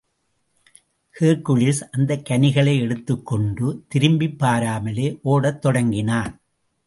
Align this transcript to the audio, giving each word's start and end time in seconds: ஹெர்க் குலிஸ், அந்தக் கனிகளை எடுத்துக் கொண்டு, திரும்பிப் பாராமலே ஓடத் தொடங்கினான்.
ஹெர்க் 1.19 1.49
குலிஸ், 1.49 1.87
அந்தக் 1.91 2.25
கனிகளை 2.25 2.79
எடுத்துக் 2.79 3.25
கொண்டு, 3.25 3.85
திரும்பிப் 3.87 4.39
பாராமலே 4.39 5.19
ஓடத் 5.21 5.61
தொடங்கினான். 5.61 6.41